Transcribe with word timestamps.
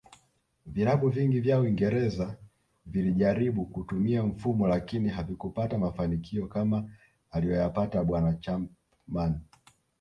Vilabu 0.65 1.09
vingi 1.09 1.39
vya 1.39 1.59
uingereza 1.59 2.37
vilijaribu 2.85 3.65
kutumia 3.65 4.23
mfumo 4.23 4.67
lakini 4.67 5.09
havikupata 5.09 5.77
mafanikio 5.77 6.47
kama 6.47 6.89
aliyoyapata 7.31 8.03
bwana 8.03 8.33
Chapman 8.33 9.39